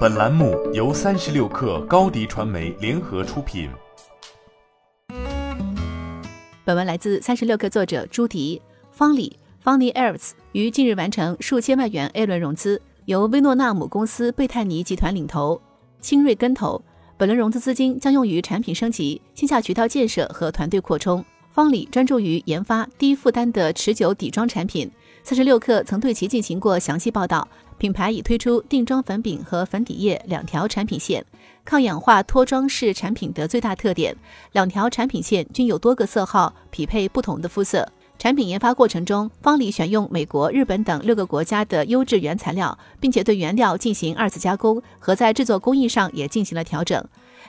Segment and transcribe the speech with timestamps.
[0.00, 3.70] 本栏目由三十六氪高低传媒联合出品。
[6.64, 8.60] 本文来自三十六氪作者朱迪。
[8.90, 15.60] 方里 （Funny Elves） 于近日完成数千万元 A 轮融资，由薇诺纳母公司贝泰尼集团领投，
[16.00, 16.82] 清瑞跟投。
[17.16, 21.24] 本轮融资资金将用于产品升级、线下渠道建设和团队扩充。
[21.60, 24.90] 方里专注于研发低负担的持久底妆产品。
[25.22, 27.46] 三十六氪曾对其进行过详细报道。
[27.76, 31.22] 品牌已推出定妆粉饼和粉底液两条产品线，
[31.62, 34.16] 抗氧化脱妆是产品的最大特点。
[34.52, 37.86] 两条产品线均有多个色号，匹配不同的肤色。
[38.20, 47.02] 产品研发过程中，方里选用美国、日本等六个国家的优质原材料，并且对原料进行二次加工，和在制作工艺上也进行了调整。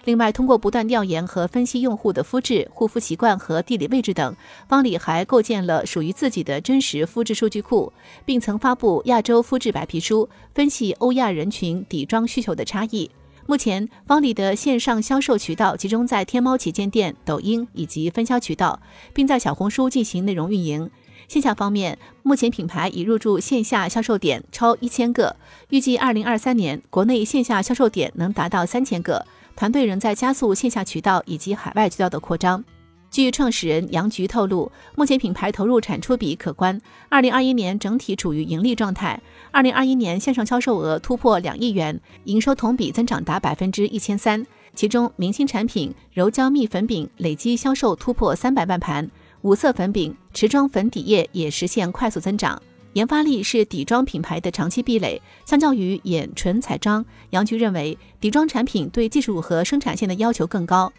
[0.06, 4.34] 另外，通过不断调研和分析用户的肤质、护肤习惯和地理位置等，
[4.70, 7.92] 方里还构建了属于自己的真实肤质数据库，
[8.24, 13.12] 并曾发布亚洲肤质白皮书，分析欧亚人群底妆需求的差异。
[13.48, 18.80] 目前，方里的线上销售渠道集中在天猫旗舰店、抖音以及分销渠道，
[19.14, 20.90] 并在小红书进行内容运营。
[21.28, 25.36] 线下方面，目前品牌已入驻线下销售点超一千个，
[25.70, 29.26] 预计二零二三年国内线下销售点能达到三千个。
[29.56, 32.64] 团队仍在加速线下渠道以及海外渠道的扩张。
[33.12, 39.22] 据创始人杨菊透露，目前品牌投入产出比可观，二零二一年整体处于盈利状态。
[39.52, 44.48] 二零二一年线上销售额突破两亿元，营收同比增长达百分之一千三。
[44.74, 52.62] 其中，明星产品柔焦蜜粉饼累计销售突破三百万盘，五色粉饼、持妆粉底液也实现快速增长。
[52.94, 55.22] 研发力是底妆品牌的长期壁垒。
[55.46, 60.92] 相较于眼唇彩妆，杨菊认为底妆产品对技术和生产线的要求更高。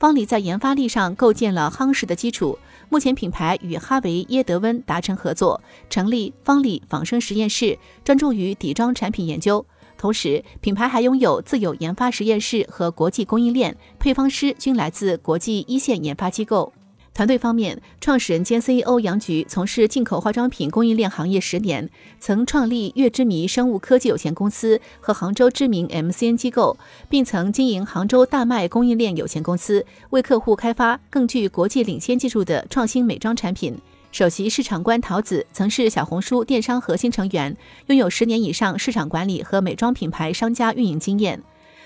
[0.00, 2.58] 方里在研发力上构建了夯实的基础。
[2.88, 9.64] 目前，品牌与哈维耶德温达成合作，成立方里仿生实验室，专注于底妆产品研究。
[9.98, 16.72] 同时，品牌还拥有自有研发实验室和国际供应链，配方师均来自国际一线研发机构。
[17.12, 33.76] 团队方面，创始人兼 CEO 杨菊从事进口化妆品供应链行业十年，曾创立悦之谜生物科技有限公司和杭州知名 MCN 机构，并曾经营杭州大麦供应链有限公司，为客户开发更具国际领先技术的创新美妆产品。
[34.12, 37.56] 首席市场官陶子曾是小红书电商核心成员，
[37.86, 41.42] 拥有十年以上市场管理和美妆品牌商家运营经验。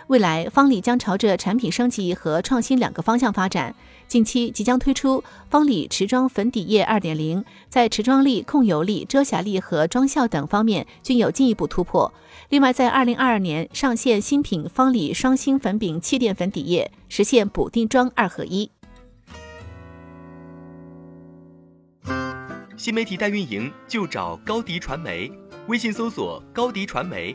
[0.08, 3.74] 未来，方里将朝着产品升级和创新两个方向发展。
[4.06, 12.12] 近期即将推出方里持妆粉底液二点零，在持妆力、控油力、遮瑕力和妆效等方面均有进一步突破。
[12.50, 18.70] 另外，在二零二二年上线新品方里双星粉饼气垫粉底液，实现补定妆二合一。
[22.76, 25.32] 新媒体代运营就找高迪传媒，
[25.68, 27.34] 微信搜索高迪传媒，